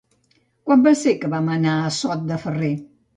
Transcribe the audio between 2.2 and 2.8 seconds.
de Ferrer?